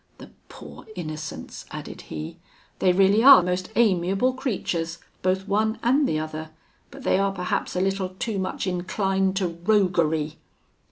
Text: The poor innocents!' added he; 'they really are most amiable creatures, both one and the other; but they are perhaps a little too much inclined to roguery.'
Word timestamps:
The 0.17 0.31
poor 0.49 0.87
innocents!' 0.95 1.65
added 1.69 2.01
he; 2.09 2.39
'they 2.79 2.91
really 2.93 3.23
are 3.23 3.43
most 3.43 3.69
amiable 3.75 4.33
creatures, 4.33 4.97
both 5.21 5.47
one 5.47 5.77
and 5.83 6.07
the 6.07 6.17
other; 6.17 6.49
but 6.89 7.03
they 7.03 7.19
are 7.19 7.31
perhaps 7.31 7.75
a 7.75 7.81
little 7.81 8.09
too 8.17 8.39
much 8.39 8.65
inclined 8.65 9.35
to 9.35 9.47
roguery.' 9.63 10.37